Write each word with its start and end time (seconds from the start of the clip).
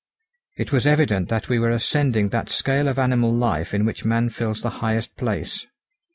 It 0.57 0.71
was 0.71 0.87
evident 0.87 1.29
that 1.29 1.47
we 1.47 1.59
were 1.59 1.69
ascending 1.69 2.29
that 2.29 2.49
scale 2.49 2.87
of 2.87 2.97
animal 2.97 3.31
life 3.31 3.71
in 3.71 3.85
which 3.85 4.03
man 4.03 4.29
fills 4.31 4.63
the 4.63 4.69
highest 4.81 5.15
place. 5.15 5.67